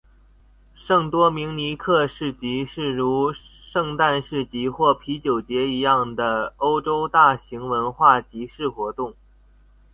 [0.73, 9.13] 圣多明尼克市集是如圣诞市集或啤酒节一样的欧洲大型文化集市活动。